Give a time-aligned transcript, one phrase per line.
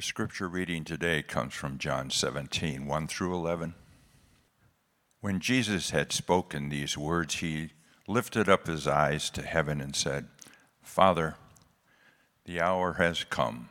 [0.00, 3.74] Our scripture reading today comes from John 17, 1 through 11.
[5.20, 7.72] When Jesus had spoken these words, he
[8.08, 10.28] lifted up his eyes to heaven and said,
[10.80, 11.34] Father,
[12.46, 13.68] the hour has come.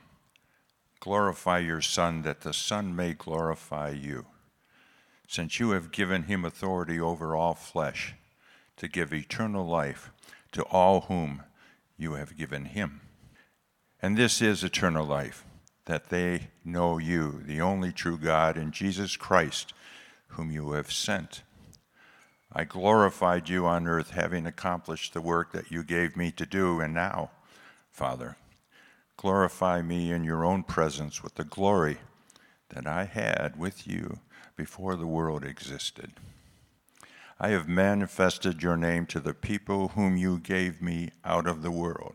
[1.00, 4.26] Glorify your Son, that the Son may glorify you,
[5.26, 8.14] since you have given him authority over all flesh
[8.76, 10.12] to give eternal life
[10.52, 11.42] to all whom
[11.98, 13.00] you have given him.
[14.00, 15.44] And this is eternal life
[15.90, 19.74] that they know you, the only true God, and Jesus Christ,
[20.28, 21.42] whom you have sent.
[22.52, 26.78] I glorified you on earth, having accomplished the work that you gave me to do,
[26.78, 27.30] and now,
[27.90, 28.36] Father,
[29.16, 31.98] glorify me in your own presence with the glory
[32.68, 34.20] that I had with you
[34.54, 36.12] before the world existed.
[37.40, 41.72] I have manifested your name to the people whom you gave me out of the
[41.72, 42.14] world.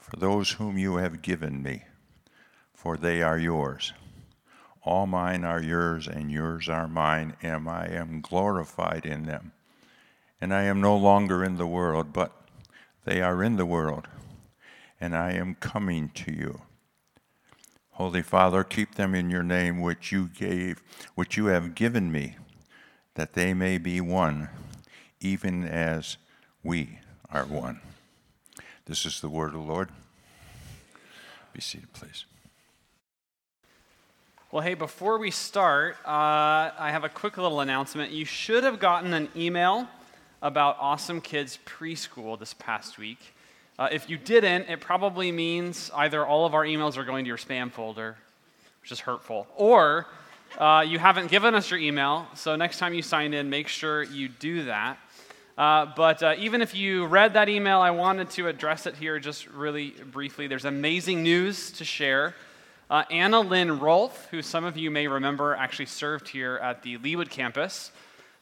[0.00, 1.84] for those whom you have given me,
[2.74, 3.92] for they are yours.
[4.82, 9.52] All mine are yours, and yours are mine, and I am glorified in them.
[10.40, 12.32] And I am no longer in the world, but
[13.04, 14.08] they are in the world,
[14.98, 16.62] and I am coming to you.
[17.92, 20.82] Holy Father, keep them in your name which you gave,
[21.14, 22.36] which you have given me,
[23.14, 24.48] that they may be one,
[25.20, 26.16] even as
[26.62, 27.82] we are one.
[28.90, 29.88] This is the word of the Lord.
[31.52, 32.24] Be seated, please.
[34.50, 38.10] Well, hey, before we start, uh, I have a quick little announcement.
[38.10, 39.86] You should have gotten an email
[40.42, 43.32] about Awesome Kids Preschool this past week.
[43.78, 47.28] Uh, if you didn't, it probably means either all of our emails are going to
[47.28, 48.16] your spam folder,
[48.82, 50.08] which is hurtful, or
[50.58, 52.26] uh, you haven't given us your email.
[52.34, 54.98] So next time you sign in, make sure you do that.
[55.60, 59.18] Uh, but uh, even if you read that email, I wanted to address it here
[59.18, 60.46] just really briefly.
[60.46, 62.34] There's amazing news to share.
[62.88, 66.96] Uh, Anna Lynn Rolfe, who some of you may remember, actually served here at the
[66.96, 67.92] Leawood campus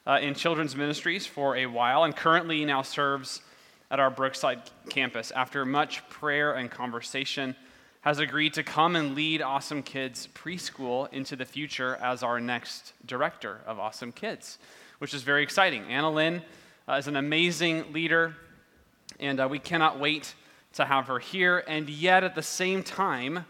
[0.07, 3.43] uh, in children's ministries for a while and currently now serves
[3.91, 5.33] at our Brookside campus.
[5.33, 7.57] After much prayer and conversation,
[8.03, 12.93] has agreed to come and lead Awesome Kids preschool into the future as our next
[13.05, 14.59] director of Awesome Kids,
[14.99, 15.83] which is very exciting.
[15.89, 16.43] Anna Lynn
[16.97, 18.35] is an amazing leader,
[19.21, 20.35] and uh, we cannot wait
[20.73, 21.63] to have her here.
[21.67, 23.45] And yet, at the same time,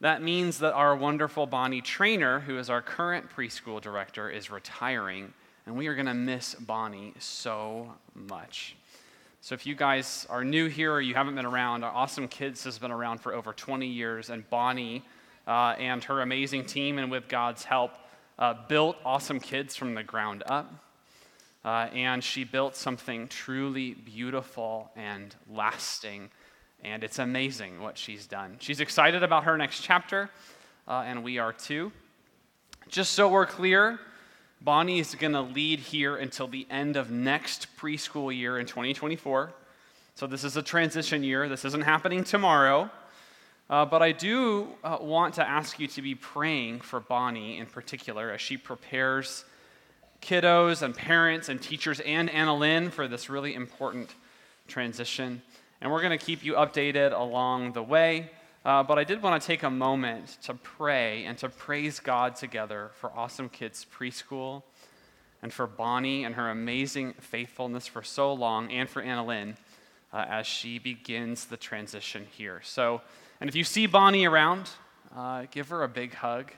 [0.00, 5.32] that means that our wonderful Bonnie Trainer, who is our current preschool director, is retiring,
[5.66, 8.76] and we are going to miss Bonnie so much.
[9.40, 12.78] So, if you guys are new here or you haven't been around, Awesome Kids has
[12.78, 15.02] been around for over 20 years, and Bonnie
[15.48, 17.92] uh, and her amazing team, and with God's help,
[18.38, 20.83] uh, built Awesome Kids from the ground up.
[21.64, 26.30] Uh, and she built something truly beautiful and lasting.
[26.82, 28.56] And it's amazing what she's done.
[28.60, 30.28] She's excited about her next chapter,
[30.86, 31.90] uh, and we are too.
[32.88, 33.98] Just so we're clear,
[34.60, 39.52] Bonnie is going to lead here until the end of next preschool year in 2024.
[40.16, 41.48] So this is a transition year.
[41.48, 42.90] This isn't happening tomorrow.
[43.70, 47.64] Uh, but I do uh, want to ask you to be praying for Bonnie in
[47.64, 49.44] particular as she prepares
[50.24, 54.14] kiddos and parents and teachers and Anna Lynn for this really important
[54.66, 55.42] transition.
[55.82, 58.30] And we're going to keep you updated along the way.
[58.64, 62.36] Uh, but I did want to take a moment to pray and to praise God
[62.36, 64.62] together for Awesome Kids Preschool
[65.42, 69.58] and for Bonnie and her amazing faithfulness for so long, and for Anna Lynn
[70.10, 72.62] uh, as she begins the transition here.
[72.64, 73.02] So,
[73.42, 74.70] and if you see Bonnie around,
[75.14, 76.50] uh, give her a big hug.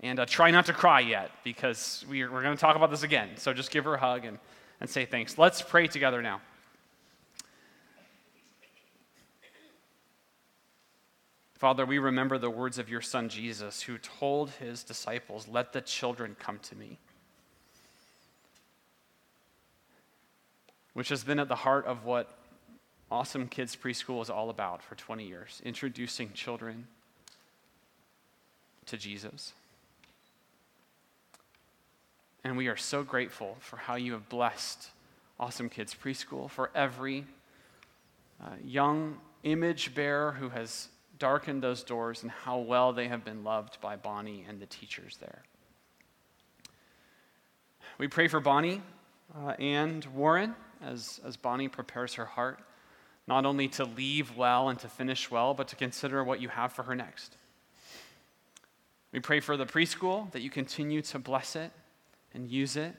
[0.00, 3.02] And uh, try not to cry yet because we're, we're going to talk about this
[3.02, 3.30] again.
[3.36, 4.38] So just give her a hug and,
[4.80, 5.38] and say thanks.
[5.38, 6.40] Let's pray together now.
[11.58, 15.80] Father, we remember the words of your son Jesus, who told his disciples, Let the
[15.80, 16.98] children come to me.
[20.92, 22.30] Which has been at the heart of what
[23.10, 26.86] Awesome Kids Preschool is all about for 20 years, introducing children
[28.86, 29.52] to Jesus.
[32.44, 34.90] And we are so grateful for how you have blessed
[35.40, 37.24] Awesome Kids Preschool, for every
[38.42, 40.88] uh, young image bearer who has
[41.18, 45.16] darkened those doors and how well they have been loved by Bonnie and the teachers
[45.18, 45.42] there.
[47.98, 48.82] We pray for Bonnie
[49.36, 52.60] uh, and Warren as, as Bonnie prepares her heart,
[53.26, 56.72] not only to leave well and to finish well, but to consider what you have
[56.72, 57.36] for her next.
[59.12, 61.72] We pray for the preschool that you continue to bless it
[62.34, 62.94] and use it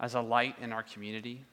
[0.00, 1.44] as a light in our community.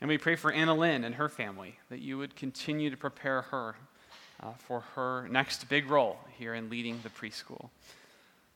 [0.00, 3.42] And we pray for Anna Lynn and her family that you would continue to prepare
[3.42, 3.76] her
[4.42, 7.70] uh, for her next big role here in leading the preschool.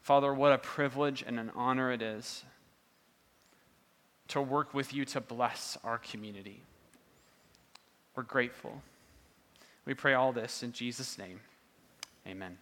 [0.00, 2.44] Father, what a privilege and an honor it is
[4.28, 6.62] to work with you to bless our community.
[8.14, 8.82] We're grateful.
[9.84, 11.40] We pray all this in Jesus' name.
[12.26, 12.58] Amen.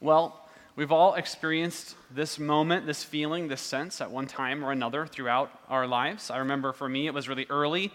[0.00, 0.45] Well,
[0.76, 5.50] we've all experienced this moment, this feeling, this sense at one time or another throughout
[5.68, 6.30] our lives.
[6.30, 7.92] I remember for me, it was really early.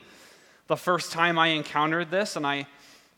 [0.68, 2.66] The first time I encountered this, and I,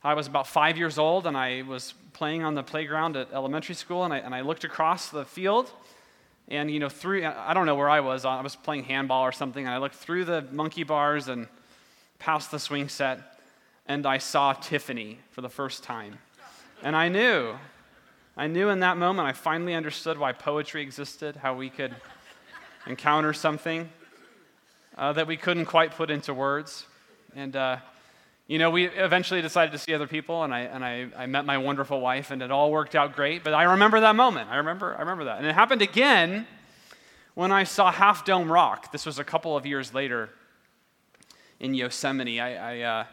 [0.04, 3.76] I was about five years old, and I was playing on the playground at elementary
[3.76, 5.72] school, and I, and I looked across the field,
[6.50, 9.32] and, you know, through, I don't know where I was, I was playing handball or
[9.32, 11.48] something, and I looked through the monkey bars and
[12.20, 13.40] past the swing set,
[13.88, 16.20] and I saw Tiffany for the first time.
[16.82, 17.56] And I knew
[18.36, 21.96] I knew in that moment, I finally understood why poetry existed, how we could
[22.88, 23.88] encounter something
[24.98, 26.88] uh, that we couldn't quite put into words.
[27.36, 27.78] And, uh,
[28.48, 31.46] you know, we eventually decided to see other people, and, I, and I, I met
[31.46, 33.44] my wonderful wife, and it all worked out great.
[33.44, 34.50] But I remember that moment.
[34.50, 35.38] I remember, I remember that.
[35.38, 36.48] And it happened again
[37.36, 38.92] when I saw Half Dome Rock.
[38.92, 40.32] This was a couple of years later
[41.60, 42.40] in Yosemite.
[42.40, 43.06] I, I uh,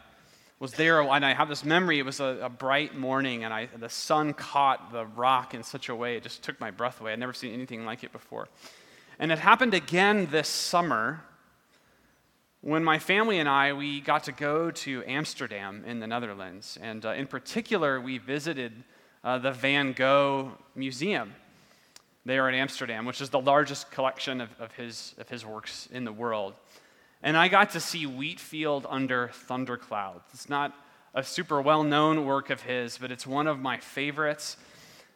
[0.61, 1.97] was there, and I have this memory.
[1.97, 5.89] It was a, a, bright morning, and I, the sun caught the rock in such
[5.89, 7.13] a way it just took my breath away.
[7.13, 8.47] I'd never seen anything like it before.
[9.17, 11.23] And it happened again this summer
[12.61, 17.03] when my family and I we got to go to Amsterdam in the Netherlands, and
[17.07, 18.71] uh, in particular, we visited
[19.23, 21.33] uh, the Van Gogh Museum
[22.23, 26.05] there in Amsterdam, which is the largest collection of, of, his, of his works in
[26.05, 26.53] the world.
[27.23, 30.21] And I got to see Wheatfield under Thundercloud.
[30.33, 30.75] It's not
[31.13, 34.57] a super well known work of his, but it's one of my favorites.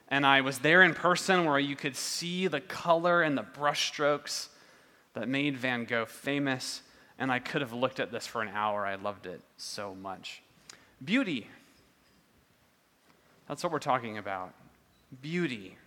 [0.07, 4.49] And I was there in person where you could see the color and the brushstrokes
[5.13, 6.81] that made Van Gogh famous.
[7.17, 8.85] And I could have looked at this for an hour.
[8.85, 10.43] I loved it so much.
[11.03, 11.47] Beauty.
[13.47, 14.53] That's what we're talking about.
[15.21, 15.77] Beauty.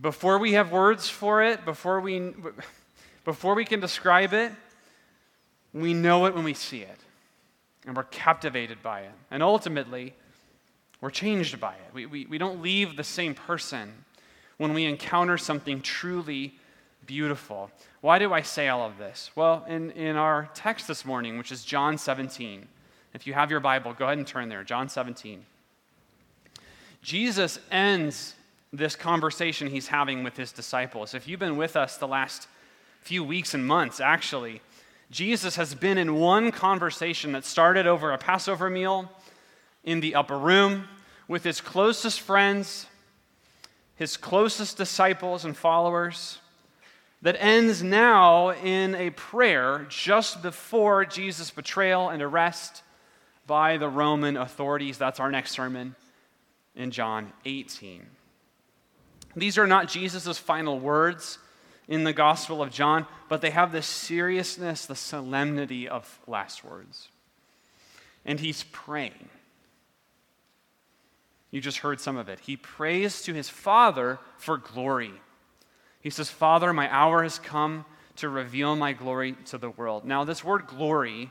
[0.00, 2.32] Before we have words for it, before we
[3.28, 4.50] before we can describe it,
[5.74, 6.98] we know it when we see it.
[7.86, 9.10] And we're captivated by it.
[9.30, 10.14] And ultimately,
[11.02, 11.92] we're changed by it.
[11.92, 13.92] We, we, we don't leave the same person
[14.56, 16.54] when we encounter something truly
[17.04, 17.70] beautiful.
[18.00, 19.30] Why do I say all of this?
[19.36, 22.66] Well, in, in our text this morning, which is John 17,
[23.12, 24.64] if you have your Bible, go ahead and turn there.
[24.64, 25.44] John 17.
[27.02, 28.36] Jesus ends
[28.72, 31.12] this conversation he's having with his disciples.
[31.12, 32.48] If you've been with us the last
[33.08, 34.60] few weeks and months, actually,
[35.10, 39.10] Jesus has been in one conversation that started over a Passover meal
[39.82, 40.84] in the upper room
[41.26, 42.84] with his closest friends,
[43.96, 46.36] his closest disciples and followers,
[47.22, 52.82] that ends now in a prayer just before Jesus' betrayal and arrest
[53.46, 54.98] by the Roman authorities.
[54.98, 55.96] That's our next sermon
[56.76, 58.06] in John 18.
[59.34, 61.38] These are not Jesus' final words
[61.88, 67.08] in the Gospel of John, but they have the seriousness, the solemnity of last words.
[68.24, 69.30] And he's praying.
[71.50, 72.40] You just heard some of it.
[72.40, 75.12] He prays to his Father for glory.
[76.00, 80.04] He says, Father, my hour has come to reveal my glory to the world.
[80.04, 81.30] Now, this word glory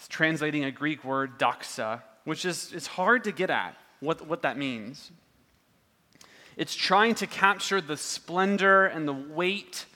[0.00, 4.42] is translating a Greek word, doxa, which is it's hard to get at what, what
[4.42, 5.10] that means.
[6.60, 9.86] It's trying to capture the splendor and the weight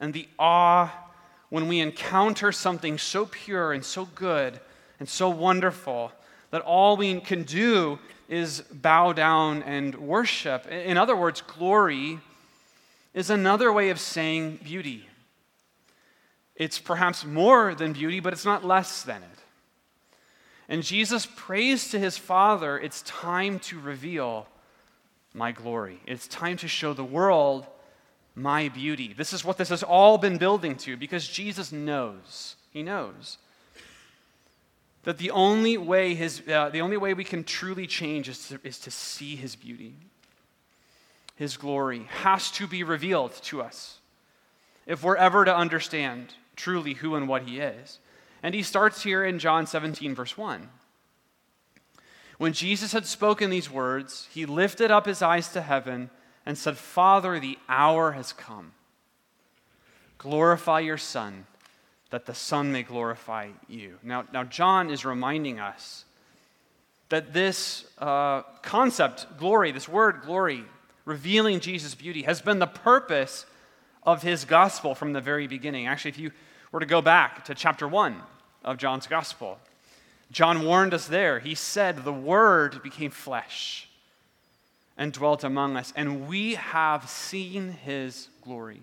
[0.00, 0.90] and the awe
[1.50, 4.58] when we encounter something so pure and so good
[4.98, 6.10] and so wonderful
[6.50, 10.66] that all we can do is bow down and worship.
[10.68, 12.20] In other words, glory
[13.12, 15.06] is another way of saying beauty.
[16.56, 19.38] It's perhaps more than beauty, but it's not less than it.
[20.70, 24.46] And Jesus prays to his Father, it's time to reveal
[25.34, 26.00] my glory.
[26.06, 27.66] It's time to show the world
[28.34, 29.12] my beauty.
[29.16, 32.56] This is what this has all been building to because Jesus knows.
[32.70, 33.38] He knows
[35.04, 38.60] that the only way his uh, the only way we can truly change is to,
[38.62, 39.94] is to see his beauty.
[41.36, 43.98] His glory has to be revealed to us
[44.86, 48.00] if we're ever to understand truly who and what he is.
[48.42, 50.68] And he starts here in John 17 verse 1
[52.38, 56.08] When Jesus had spoken these words, he lifted up his eyes to heaven
[56.46, 58.72] and said, Father, the hour has come.
[60.18, 61.46] Glorify your Son,
[62.10, 63.98] that the Son may glorify you.
[64.02, 66.04] Now, now John is reminding us
[67.08, 70.64] that this uh, concept, glory, this word glory,
[71.04, 73.46] revealing Jesus' beauty, has been the purpose
[74.04, 75.86] of his gospel from the very beginning.
[75.86, 76.30] Actually, if you
[76.70, 78.16] were to go back to chapter 1
[78.64, 79.58] of John's gospel,
[80.30, 81.40] John warned us there.
[81.40, 83.88] He said, The Word became flesh
[84.96, 88.82] and dwelt among us, and we have seen his glory.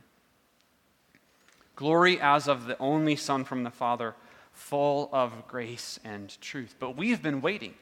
[1.76, 4.16] Glory as of the only Son from the Father,
[4.54, 6.76] full of grace and truth.
[6.80, 7.74] But we've been waiting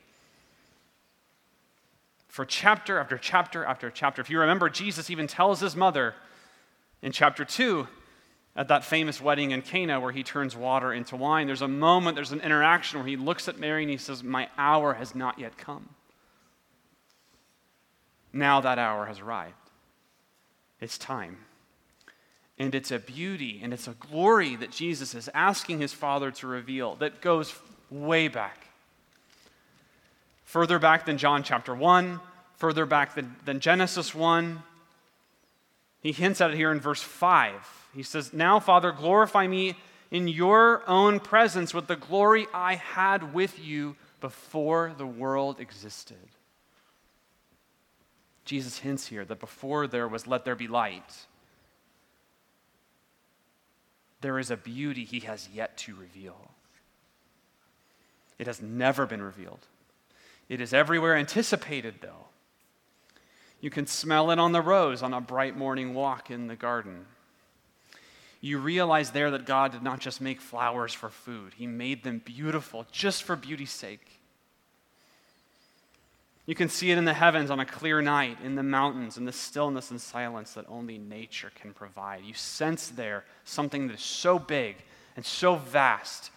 [2.28, 4.20] for chapter after chapter after chapter.
[4.20, 6.16] If you remember, Jesus even tells his mother
[7.04, 7.88] in chapter 2
[8.56, 12.16] at that famous wedding in Cana where he turns water into wine, there's a moment,
[12.16, 15.40] there's an interaction where he looks at Mary and he says, My hour has not
[15.40, 15.90] yet come.
[18.32, 19.56] Now that hour has arrived.
[20.80, 21.38] It's time.
[22.60, 26.48] And it's a beauty and it's a glory that Jesus is asking his Father to
[26.48, 27.54] reveal that goes
[27.90, 28.68] way back
[30.54, 32.20] further back than John chapter 1,
[32.58, 34.62] further back than, than Genesis 1.
[36.00, 37.83] He hints at it here in verse 5.
[37.94, 39.76] He says, Now, Father, glorify me
[40.12, 46.18] in your own presence with the glory I had with you before the world existed.
[48.46, 51.26] Jesus hints here that before there was let there be light,
[54.22, 56.52] there is a beauty he has yet to reveal.
[58.40, 59.68] It has never been revealed.
[60.50, 62.28] It is everywhere anticipated, though.
[63.62, 67.06] You can smell it on the rose on a bright morning walk in the garden.
[68.46, 72.22] You realize there that God did not just make flowers for food, He made them
[72.24, 74.20] beautiful just for beauty's sake.
[76.46, 79.24] You can see it in the heavens on a clear night, in the mountains, in
[79.24, 82.26] the stillness and silence that only nature can provide.
[82.26, 84.76] You sense there something that is so big
[85.16, 86.30] and so vast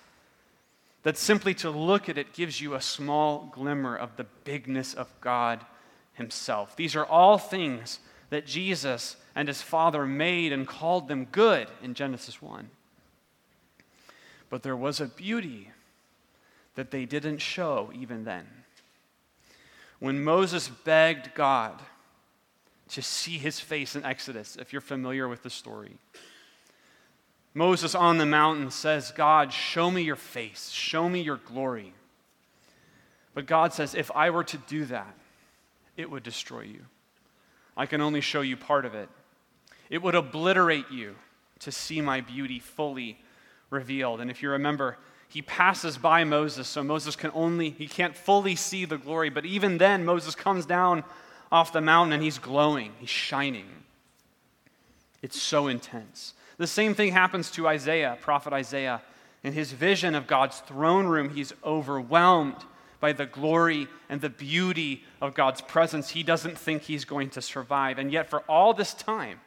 [1.02, 5.08] that simply to look at it gives you a small glimmer of the bigness of
[5.20, 5.66] God
[6.12, 6.76] Himself.
[6.76, 7.98] These are all things
[8.30, 12.71] that Jesus and His Father made and called them good in Genesis 1.
[14.50, 15.71] But there was a beauty
[16.75, 18.47] that they didn't show even then.
[19.99, 21.81] When Moses begged God
[22.90, 25.97] to see his face in Exodus, if you're familiar with the story,
[27.55, 31.95] Moses on the mountain says, God, show me your face, show me your glory.
[33.35, 35.14] But God says, if I were to do that,
[35.97, 36.85] it would destroy you.
[37.76, 39.09] I can only show you part of it.
[39.90, 41.16] It would obliterate you
[41.61, 43.19] to see my beauty fully
[43.71, 44.21] revealed.
[44.21, 48.57] And if you remember, he passes by Moses, so Moses can only, he can't fully
[48.57, 49.31] see the glory.
[49.31, 51.05] But even then, Moses comes down
[51.50, 53.66] off the mountain and he's glowing, he's shining.
[55.23, 56.35] It's so intense.
[56.59, 59.02] The same thing happens to Isaiah, prophet Isaiah.
[59.43, 62.64] In his vision of God's throne room, he's overwhelmed
[63.00, 66.11] by the glory and the beauty of God's presence.
[66.11, 67.99] He doesn't think he's going to survive.
[67.99, 69.40] And yet, for all this time,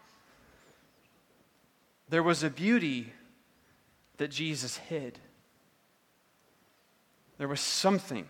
[2.10, 3.14] there was a beauty
[4.18, 5.20] that Jesus hid.
[7.38, 8.28] There was something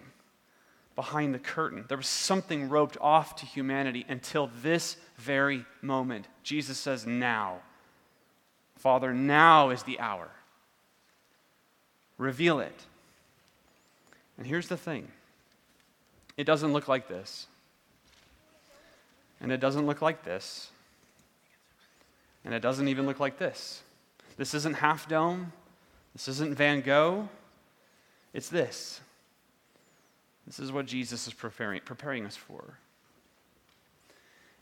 [0.96, 1.86] behind the curtain.
[1.88, 6.28] There was something roped off to humanity until this very moment.
[6.44, 7.62] Jesus says, Now
[8.80, 10.30] Father, now is the hour.
[12.18, 12.86] Reveal it.
[14.38, 15.10] And here's the thing
[16.38, 17.48] it doesn't look like this.
[19.42, 20.72] And it doesn't look like this.
[22.46, 23.82] And it doesn't even look like this.
[24.38, 25.52] This isn't Half Dome.
[26.14, 27.30] This isn't Van Gogh.
[28.34, 29.02] It's this.
[30.48, 32.80] This is what Jesus is preparing, preparing us for.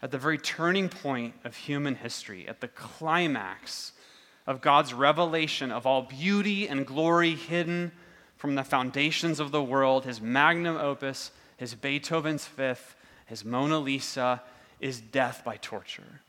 [0.02, 3.94] At the very turning point of human history, at the climax
[4.46, 7.92] of God's revelation of all beauty and glory hidden
[8.38, 14.42] from the foundations of the world, his magnum opus, his Beethoven's Fifth, his Mona Lisa,
[14.80, 16.22] is death by torture.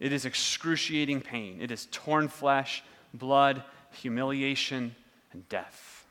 [0.00, 1.58] It is excruciating pain.
[1.60, 4.96] It is torn flesh, blood, humiliation,
[5.32, 6.06] and death.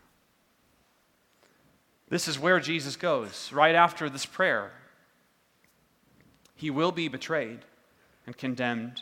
[2.07, 4.71] This is where Jesus goes right after this prayer.
[6.55, 7.59] He will be betrayed
[8.25, 9.01] and condemned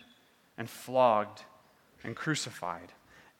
[0.57, 1.43] and flogged
[2.03, 2.93] and crucified.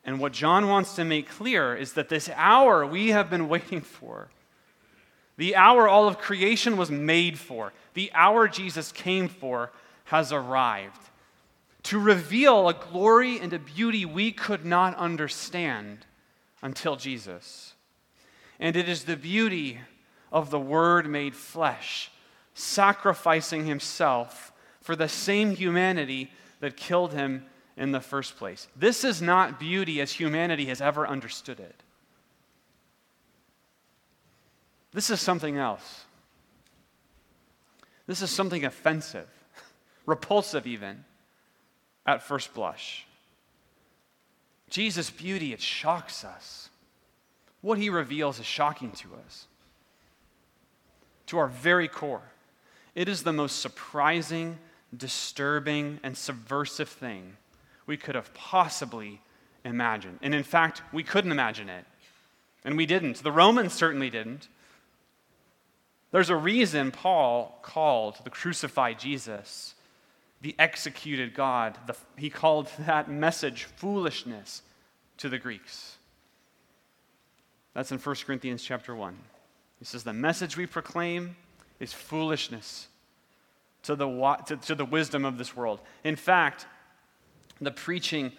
[0.03, 3.81] And what John wants to make clear is that this hour we have been waiting
[3.81, 4.29] for,
[5.37, 9.71] the hour all of creation was made for, the hour Jesus came for,
[10.05, 11.01] has arrived.
[11.87, 16.05] To reveal a glory and a beauty we could not understand
[16.61, 17.75] until Jesus.
[18.59, 19.79] And it is the beauty
[20.29, 22.11] of the Word made flesh,
[22.53, 24.51] sacrificing himself
[24.81, 26.29] for the same humanity
[26.59, 27.45] that killed him
[27.77, 28.67] in the first place.
[28.75, 31.83] This is not beauty as humanity has ever understood it.
[34.91, 36.03] This is something else.
[38.07, 39.29] This is something offensive,
[40.05, 41.05] repulsive, even
[42.07, 43.05] at first blush.
[44.69, 46.69] Jesus' beauty, it shocks us.
[47.61, 49.47] What he reveals is shocking to us,
[51.27, 52.31] to our very core.
[52.95, 54.57] It is the most surprising,
[54.95, 57.35] disturbing, and subversive thing
[57.85, 59.21] we could have possibly
[59.63, 60.19] imagined.
[60.21, 61.85] And in fact, we couldn't imagine it.
[62.65, 63.23] And we didn't.
[63.23, 64.49] The Romans certainly didn't.
[66.11, 69.73] There's a reason Paul called the crucified Jesus
[70.41, 71.77] the executed God.
[71.87, 74.61] The, he called that message foolishness
[75.17, 75.97] to the Greeks.
[77.73, 79.15] That's in 1 Corinthians chapter 1.
[79.79, 81.35] He says, The message we proclaim
[81.79, 82.87] is foolishness
[83.83, 84.07] to the,
[84.47, 85.79] to, to the wisdom of this world.
[86.03, 86.65] In fact,
[87.61, 88.31] the preaching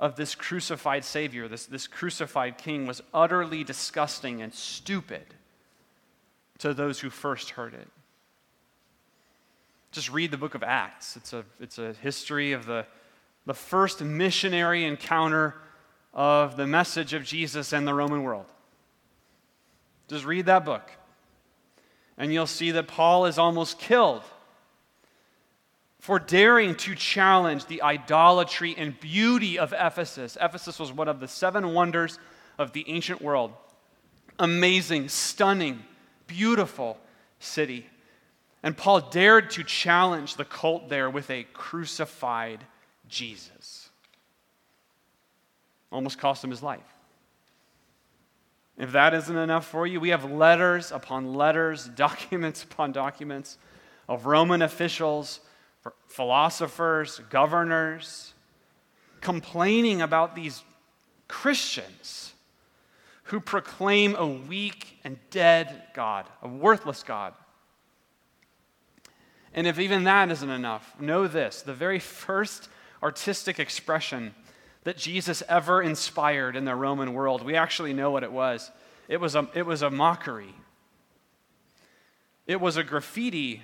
[0.00, 5.26] of this crucified Savior, this, this crucified King, was utterly disgusting and stupid
[6.58, 7.88] to those who first heard it.
[9.90, 11.16] Just read the book of Acts.
[11.16, 12.86] It's a, it's a history of the,
[13.46, 15.54] the first missionary encounter
[16.12, 18.46] of the message of Jesus and the Roman world.
[20.08, 20.90] Just read that book.
[22.16, 24.22] And you'll see that Paul is almost killed
[26.00, 30.36] for daring to challenge the idolatry and beauty of Ephesus.
[30.40, 32.18] Ephesus was one of the seven wonders
[32.58, 33.52] of the ancient world.
[34.38, 35.82] Amazing, stunning,
[36.26, 36.98] beautiful
[37.40, 37.86] city.
[38.62, 42.64] And Paul dared to challenge the cult there with a crucified
[43.08, 43.90] Jesus.
[45.90, 46.80] Almost cost him his life.
[48.76, 53.58] If that isn't enough for you, we have letters upon letters, documents upon documents
[54.08, 55.40] of Roman officials,
[56.06, 58.32] philosophers, governors,
[59.20, 60.62] complaining about these
[61.26, 62.32] Christians
[63.24, 67.34] who proclaim a weak and dead God, a worthless God.
[69.54, 72.68] And if even that isn't enough, know this the very first
[73.02, 74.34] artistic expression
[74.84, 78.70] that Jesus ever inspired in the Roman world, we actually know what it was.
[79.08, 80.54] It was a, it was a mockery,
[82.46, 83.62] it was a graffiti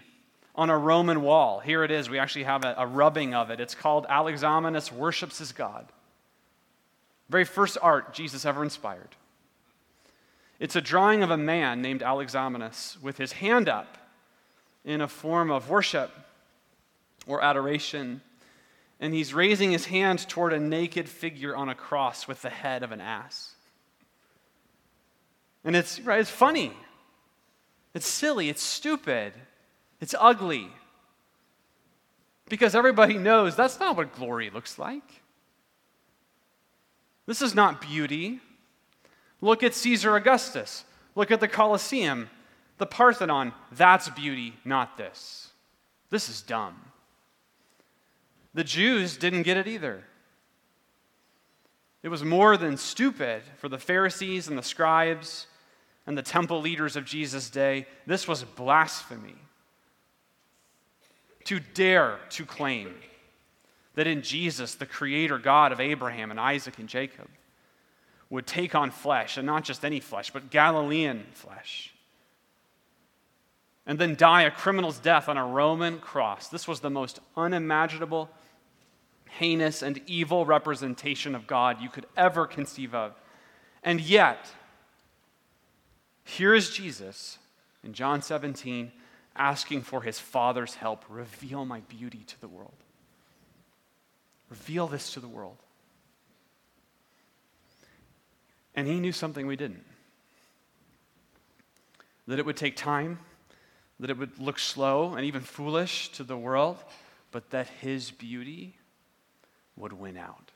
[0.54, 1.58] on a Roman wall.
[1.58, 2.08] Here it is.
[2.08, 3.58] We actually have a, a rubbing of it.
[3.58, 5.86] It's called Alexamenus Worships His God.
[7.28, 9.16] Very first art Jesus ever inspired.
[10.60, 13.98] It's a drawing of a man named Alexamenus with his hand up
[14.84, 16.10] in a form of worship
[17.26, 18.20] or adoration.
[19.00, 22.82] And he's raising his hand toward a naked figure on a cross with the head
[22.82, 23.54] of an ass.
[25.64, 26.72] And it's, right, it's funny.
[27.94, 28.48] It's silly.
[28.48, 29.32] It's stupid.
[30.00, 30.68] It's ugly.
[32.48, 35.22] Because everybody knows that's not what glory looks like.
[37.26, 38.40] This is not beauty.
[39.40, 40.84] Look at Caesar Augustus.
[41.14, 42.28] Look at the Colosseum,
[42.78, 43.52] the Parthenon.
[43.72, 45.50] That's beauty, not this.
[46.10, 46.76] This is dumb.
[48.52, 50.04] The Jews didn't get it either.
[52.02, 55.46] It was more than stupid for the Pharisees and the scribes
[56.06, 57.86] and the temple leaders of Jesus' day.
[58.06, 59.36] This was blasphemy.
[61.44, 62.94] To dare to claim
[63.94, 67.28] that in Jesus, the creator God of Abraham and Isaac and Jacob,
[68.28, 71.93] would take on flesh, and not just any flesh, but Galilean flesh,
[73.86, 76.48] and then die a criminal's death on a Roman cross.
[76.48, 78.30] This was the most unimaginable,
[79.30, 83.14] heinous, and evil representation of God you could ever conceive of.
[83.82, 84.48] And yet,
[86.24, 87.38] here is Jesus
[87.82, 88.90] in John 17
[89.36, 91.04] asking for his Father's help.
[91.08, 92.72] Reveal my beauty to the world.
[94.48, 95.56] Reveal this to the world.
[98.74, 99.84] And he knew something we didn't
[102.26, 103.18] that it would take time,
[104.00, 106.76] that it would look slow and even foolish to the world,
[107.30, 108.76] but that his beauty
[109.76, 110.50] would win out.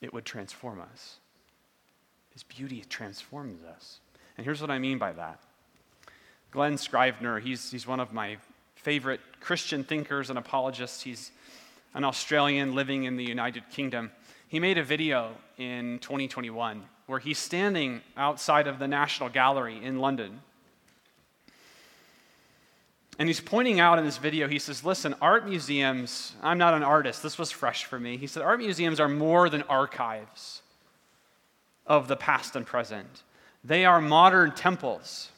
[0.00, 1.16] It would transform us.
[2.32, 4.00] His beauty transforms us.
[4.36, 5.40] And here's what I mean by that.
[6.50, 8.36] Glen Scrivener, he's, he's one of my
[8.74, 11.02] favorite Christian thinkers and apologists.
[11.02, 11.32] He's
[11.94, 14.10] an Australian living in the United Kingdom.
[14.48, 19.98] He made a video in 2021 where he's standing outside of the National Gallery in
[19.98, 20.40] London.
[23.18, 26.82] And he's pointing out in this video, he says, Listen, art museums, I'm not an
[26.82, 28.16] artist, this was fresh for me.
[28.16, 30.62] He said, Art museums are more than archives
[31.86, 33.22] of the past and present.
[33.64, 35.30] They are modern temples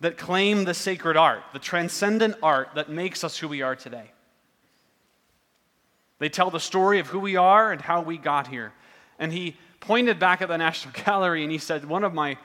[0.00, 4.10] that claim the sacred art, the transcendent art that makes us who we are today.
[6.18, 8.72] They tell the story of who we are and how we got here.
[9.18, 12.38] And he pointed back at the National Gallery and he said, One of my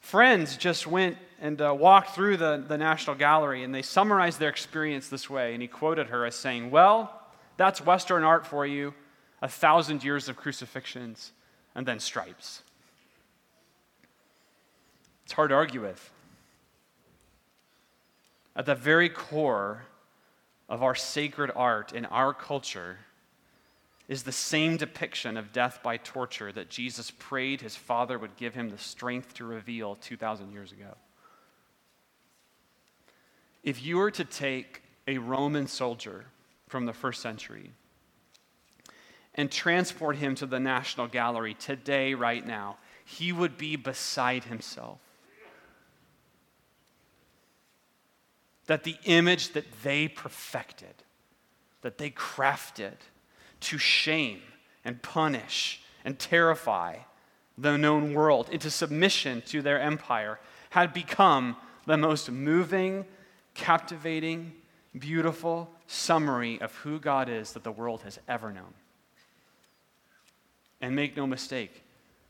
[0.00, 4.48] friends just went and uh, walked through the, the National Gallery and they summarized their
[4.48, 5.52] experience this way.
[5.52, 7.20] And he quoted her as saying, Well,
[7.58, 8.94] that's Western art for you
[9.42, 11.32] a thousand years of crucifixions
[11.74, 12.62] and then stripes.
[15.24, 16.10] It's hard to argue with.
[18.56, 19.82] At the very core
[20.66, 23.00] of our sacred art in our culture
[24.08, 28.54] is the same depiction of death by torture that Jesus prayed his Father would give
[28.54, 30.94] him the strength to reveal 2,000 years ago.
[33.64, 36.26] If you were to take a Roman soldier
[36.68, 37.72] from the first century
[39.34, 45.00] and transport him to the National Gallery today, right now, he would be beside himself.
[48.66, 50.94] that the image that they perfected,
[51.82, 52.94] that they crafted
[53.60, 54.40] to shame
[54.84, 56.96] and punish and terrify
[57.56, 63.04] the known world into submission to their empire had become the most moving,
[63.54, 64.52] captivating,
[64.98, 68.74] beautiful summary of who God is that the world has ever known.
[70.80, 71.82] And make no mistake,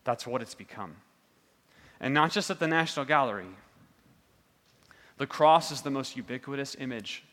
[0.04, 0.96] that's what it's become.
[2.00, 3.48] And not just at the National Gallery,
[5.16, 7.24] the cross is the most ubiquitous image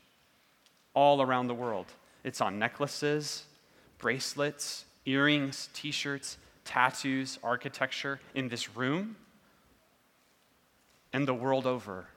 [0.93, 1.87] all around the world.
[2.23, 3.43] It's on necklaces,
[3.97, 9.15] bracelets, earrings, t shirts, tattoos, architecture in this room
[11.13, 12.07] and the world over.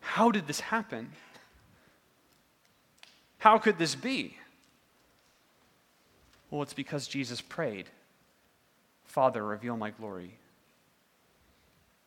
[0.00, 1.10] How did this happen?
[3.38, 4.36] How could this be?
[6.50, 7.86] Well, it's because Jesus prayed,
[9.04, 10.34] Father, reveal my glory,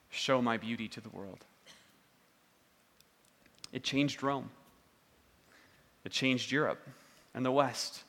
[0.09, 1.39] show my beauty to the world.
[3.71, 4.51] It changed Rome.
[6.05, 6.87] It changed Europe
[7.33, 8.03] and the West.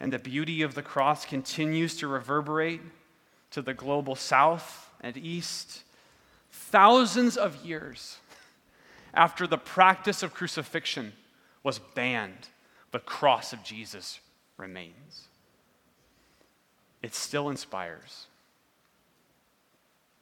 [0.00, 2.80] And the beauty of the cross continues to reverberate
[3.52, 5.82] to the global south and east.
[6.50, 8.18] Thousands of years
[9.14, 11.12] after the practice of crucifixion
[11.62, 12.48] was banned,
[12.92, 14.20] the cross of Jesus
[14.56, 15.28] remains.
[17.02, 18.26] It still inspires,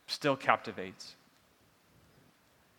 [0.06, 1.14] still captivates.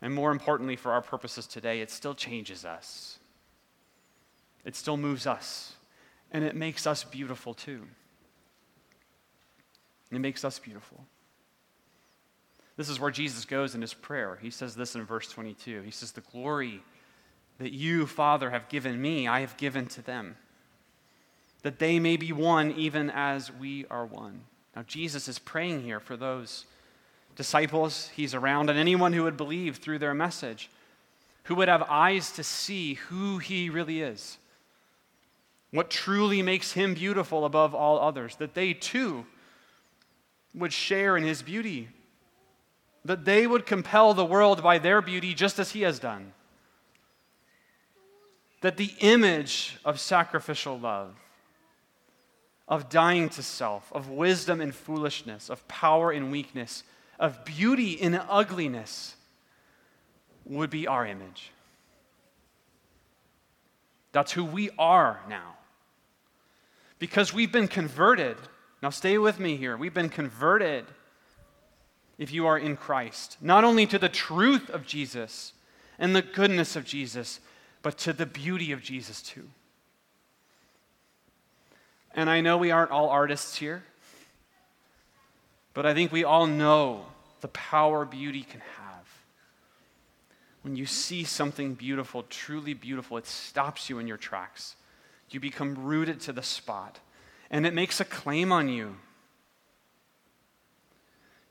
[0.02, 3.18] And more importantly, for our purposes today, it still changes us.
[4.64, 5.74] It still moves us.
[6.32, 7.84] And it makes us beautiful too.
[10.12, 11.06] It makes us beautiful.
[12.78, 14.38] This is where Jesus goes in his prayer.
[14.42, 15.82] He says this in verse 22.
[15.82, 16.82] He says, The glory
[17.58, 20.36] that you, Father, have given me, I have given to them,
[21.64, 24.42] that they may be one even as we are one.
[24.76, 26.66] Now, Jesus is praying here for those
[27.36, 30.70] disciples he's around, and anyone who would believe through their message,
[31.44, 34.38] who would have eyes to see who he really is,
[35.72, 39.26] what truly makes him beautiful above all others, that they too
[40.54, 41.90] would share in his beauty,
[43.06, 46.34] that they would compel the world by their beauty just as he has done.
[48.62, 51.16] That the image of sacrificial love,
[52.68, 56.84] of dying to self, of wisdom in foolishness, of power in weakness,
[57.20, 59.16] of beauty in ugliness
[60.46, 61.52] would be our image.
[64.12, 65.58] That's who we are now.
[66.98, 68.38] Because we've been converted.
[68.82, 69.78] Now, stay with me here.
[69.78, 70.86] We've been converted,
[72.18, 75.54] if you are in Christ, not only to the truth of Jesus
[76.00, 77.40] and the goodness of Jesus,
[77.82, 79.50] but to the beauty of Jesus too.
[82.14, 83.84] And I know we aren't all artists here.
[85.76, 87.06] But I think we all know
[87.42, 89.08] the power beauty can have.
[90.64, 94.78] When you see something beautiful, truly beautiful, it stops you in your tracks.
[95.30, 97.00] You become rooted to the spot,
[97.52, 98.96] and it makes a claim on you.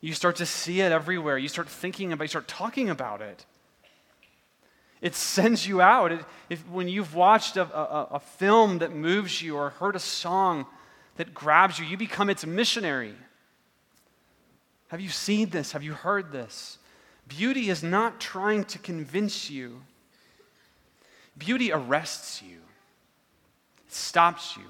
[0.04, 1.38] You start to see it everywhere.
[1.38, 3.46] You start thinking about it, you start talking about it.
[5.00, 6.12] It sends you out.
[6.12, 10.00] It, if, when you've watched a, a, a film that moves you or heard a
[10.00, 10.66] song
[11.16, 13.14] that grabs you, you become its missionary.
[14.88, 15.72] Have you seen this?
[15.72, 16.76] Have you heard this?
[17.26, 19.80] Beauty is not trying to convince you,
[21.38, 22.58] beauty arrests you,
[23.86, 24.64] it stops you,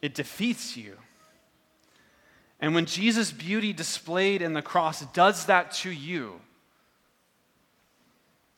[0.00, 0.96] it defeats you.
[2.62, 6.40] And when Jesus' beauty displayed in the cross does that to you,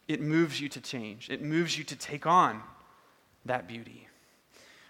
[0.06, 1.28] it moves you to change.
[1.28, 2.62] It moves you to take on
[3.46, 4.06] that beauty.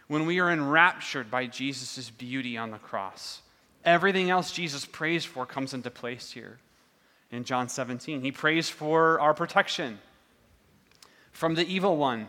[0.09, 3.40] When we are enraptured by Jesus' beauty on the cross,
[3.85, 6.59] Everything else Jesus prays for comes into place here
[7.31, 8.22] in John 17.
[8.22, 9.98] He prays for our protection
[11.33, 12.29] from the evil one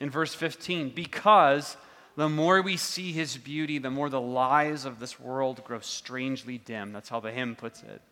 [0.00, 1.76] in verse 15 because
[2.20, 6.58] the more we see his beauty, the more the lies of this world grow strangely
[6.58, 6.92] dim.
[6.92, 8.02] That's how the hymn puts it.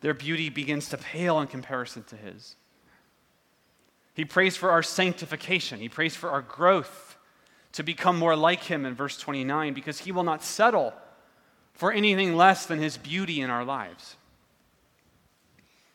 [0.00, 2.56] Their beauty begins to pale in comparison to his.
[4.14, 7.16] He prays for our sanctification, he prays for our growth
[7.74, 10.92] to become more like him in verse 29 because he will not settle
[11.72, 14.16] for anything less than his beauty in our lives.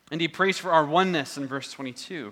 [0.09, 2.31] And he prays for our oneness in verse 22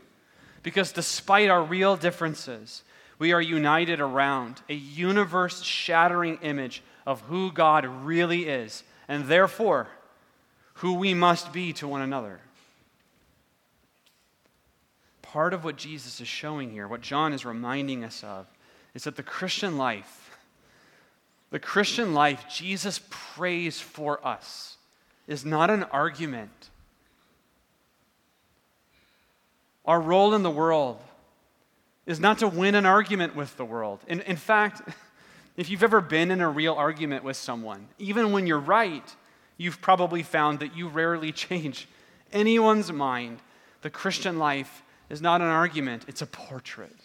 [0.63, 2.83] because despite our real differences,
[3.19, 9.87] we are united around a universe shattering image of who God really is, and therefore
[10.75, 12.39] who we must be to one another.
[15.21, 18.47] Part of what Jesus is showing here, what John is reminding us of,
[18.95, 20.37] is that the Christian life,
[21.51, 24.77] the Christian life Jesus prays for us,
[25.27, 26.69] is not an argument.
[29.85, 30.99] Our role in the world
[32.09, 33.99] is not to win an argument with the world.
[34.07, 34.81] In, in fact,
[35.57, 39.15] if you've ever been in a real argument with someone, even when you're right,
[39.57, 41.87] you've probably found that you rarely change
[42.33, 43.37] anyone's mind.
[43.83, 46.95] The Christian life is not an argument, it's a portrait,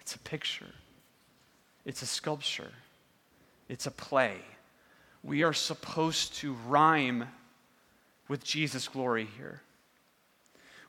[0.00, 0.74] it's a picture,
[1.84, 2.70] it's a sculpture,
[3.68, 4.36] it's a play.
[5.24, 7.26] We are supposed to rhyme
[8.28, 9.62] with Jesus' glory here.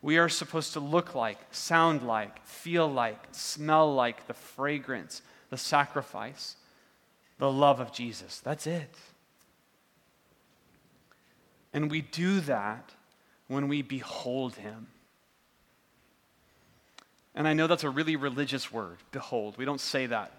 [0.02, 5.58] We are supposed to look like, sound like, feel like, smell like the fragrance, the
[5.58, 6.56] sacrifice,
[7.38, 8.40] the love of Jesus.
[8.40, 8.96] That's it.
[11.74, 12.92] And we do that
[13.48, 14.88] when we behold him.
[17.34, 19.58] And I know that's a really religious word, behold.
[19.58, 20.32] We don't say that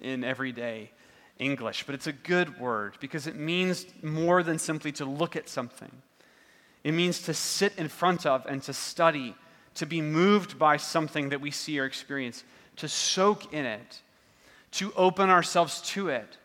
[0.00, 0.90] in everyday
[1.38, 5.48] English, but it's a good word because it means more than simply to look at
[5.48, 5.90] something.
[6.84, 9.34] It means to sit in front of and to study,
[9.74, 12.44] to be moved by something that we see or experience,
[12.76, 14.02] to soak in it,
[14.72, 16.38] to open ourselves to it.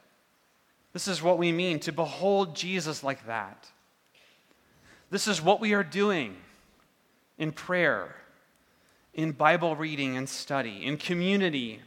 [0.93, 3.69] This is what we mean to behold Jesus like that.
[5.10, 6.36] This is what we are doing
[7.38, 8.15] in prayer,
[9.13, 11.82] in Bible reading and study, in community,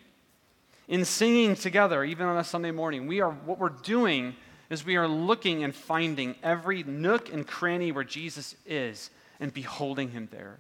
[0.88, 3.06] in singing together, even on a Sunday morning.
[3.06, 4.34] We are what we're doing
[4.70, 10.11] is we are looking and finding every nook and cranny where Jesus is and beholding
[10.11, 10.59] him there.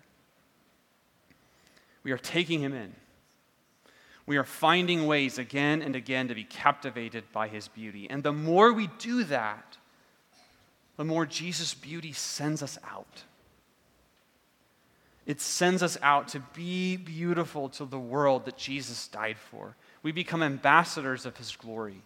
[2.02, 2.92] We are taking him in.
[4.26, 8.08] We are finding ways again and again to be captivated by his beauty.
[8.10, 9.76] And the more we do that,
[10.96, 13.24] the more Jesus' beauty sends us out.
[15.26, 19.76] It sends us out to be beautiful to the world that Jesus died for.
[20.02, 22.02] We become ambassadors of his glory.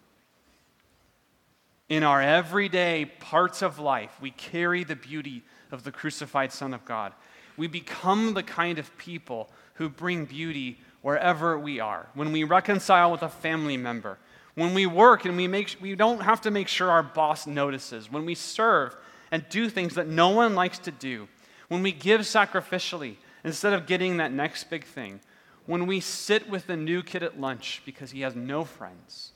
[1.87, 6.83] In our everyday parts of life, we carry the beauty of the crucified Son of
[6.83, 7.13] God.
[7.57, 12.07] We become the kind of people who bring beauty wherever we are.
[12.15, 14.17] When we reconcile with a family member,
[14.55, 18.11] when we work and we, make, we don't have to make sure our boss notices,
[18.11, 18.95] when we serve
[19.29, 21.27] and do things that no one likes to do,
[21.67, 25.19] when we give sacrificially instead of getting that next big thing,
[25.67, 29.33] when we sit with the new kid at lunch because he has no friends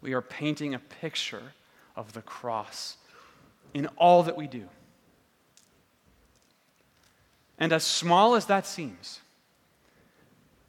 [0.00, 1.52] we are painting a picture
[1.96, 2.96] of the cross
[3.74, 4.68] in all that we do.
[7.58, 9.20] And as small as that seems,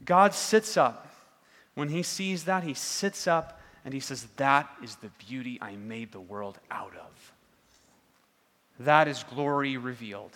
[0.04, 1.08] God sits up.
[1.76, 5.76] When he sees that, he sits up and he says, That is the beauty I
[5.76, 7.34] made the world out of.
[8.80, 10.36] That is glory revealed,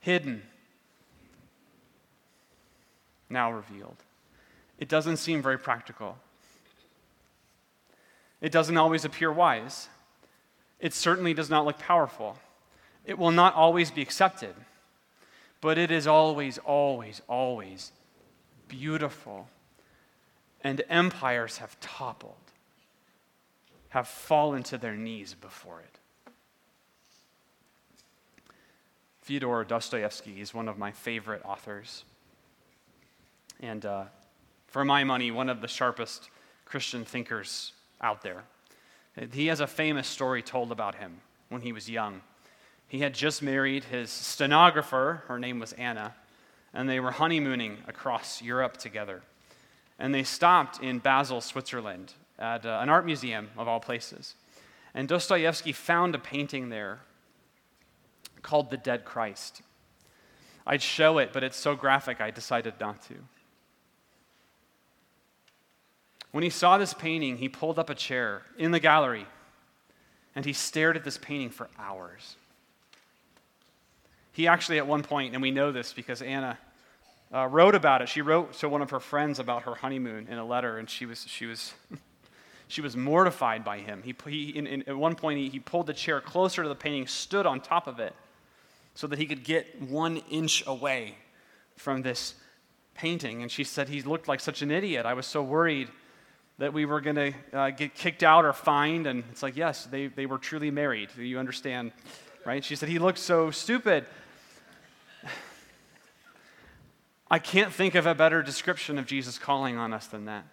[0.00, 0.42] hidden,
[3.28, 3.96] now revealed.
[4.78, 6.16] It doesn't seem very practical.
[8.40, 9.88] It doesn't always appear wise.
[10.78, 12.38] It certainly does not look powerful.
[13.04, 14.54] It will not always be accepted.
[15.60, 17.92] But it is always, always, always
[18.68, 19.48] beautiful.
[20.62, 22.34] And empires have toppled,
[23.90, 25.98] have fallen to their knees before it.
[29.20, 32.04] Fyodor Dostoevsky is one of my favorite authors.
[33.60, 34.04] And uh,
[34.66, 36.30] for my money, one of the sharpest
[36.64, 38.44] Christian thinkers out there.
[39.32, 42.22] He has a famous story told about him when he was young.
[42.86, 46.14] He had just married his stenographer, her name was Anna,
[46.72, 49.22] and they were honeymooning across Europe together.
[49.98, 54.34] And they stopped in Basel, Switzerland, at uh, an art museum of all places.
[54.94, 57.00] And Dostoevsky found a painting there
[58.42, 59.62] called The Dead Christ.
[60.66, 63.14] I'd show it, but it's so graphic I decided not to.
[66.32, 69.26] When he saw this painting, he pulled up a chair in the gallery
[70.34, 72.36] and he stared at this painting for hours.
[74.32, 76.56] He actually, at one point, and we know this because Anna
[77.34, 78.08] uh, wrote about it.
[78.08, 81.04] She wrote to one of her friends about her honeymoon in a letter, and she
[81.04, 81.74] was, she was,
[82.68, 84.02] she was mortified by him.
[84.04, 86.74] He, he, in, in, at one point, he, he pulled the chair closer to the
[86.76, 88.14] painting, stood on top of it,
[88.94, 91.16] so that he could get one inch away
[91.76, 92.34] from this
[92.94, 93.42] painting.
[93.42, 95.06] And she said he looked like such an idiot.
[95.06, 95.88] I was so worried
[96.60, 99.06] that we were going to uh, get kicked out or fined.
[99.06, 101.08] And it's like, yes, they, they were truly married.
[101.16, 101.90] You understand,
[102.44, 102.62] right?
[102.62, 104.04] She said he looked so stupid.
[107.30, 110.44] I can't think of a better description of Jesus calling on us than that.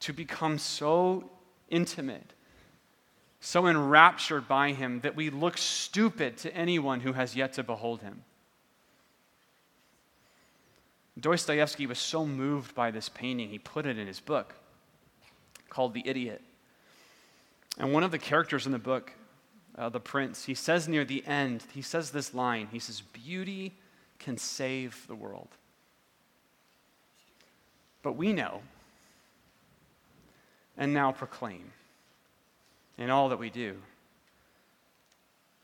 [0.00, 1.30] To become so
[1.68, 2.32] intimate,
[3.38, 8.00] so enraptured by him that we look stupid to anyone who has yet to behold
[8.00, 8.24] him.
[11.18, 14.54] Dostoevsky was so moved by this painting, he put it in his book
[15.68, 16.42] called The Idiot.
[17.78, 19.12] And one of the characters in the book
[19.76, 22.68] uh, the prince, he says near the end, he says this line.
[22.70, 23.72] He says, Beauty
[24.18, 25.48] can save the world.
[28.02, 28.62] But we know
[30.76, 31.72] and now proclaim
[32.98, 33.76] in all that we do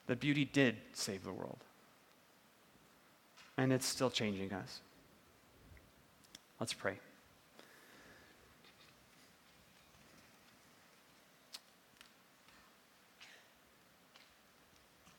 [0.06, 1.58] that beauty did save the world.
[3.56, 4.80] And it's still changing us.
[6.60, 6.98] Let's pray.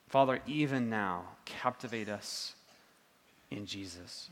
[0.08, 2.54] Father, even now, captivate us
[3.50, 4.30] in Jesus.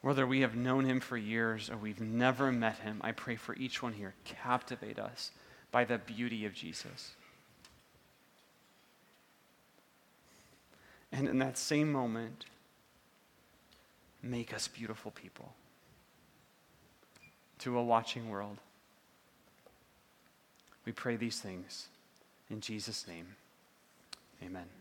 [0.00, 3.56] Whether we have known him for years or we've never met him, I pray for
[3.56, 5.32] each one here, captivate us
[5.72, 7.16] by the beauty of Jesus.
[11.10, 12.44] And in that same moment,
[14.22, 15.52] make us beautiful people
[17.58, 18.58] to a watching world.
[20.84, 21.88] We pray these things
[22.50, 23.26] in Jesus' name,
[24.42, 24.76] amen.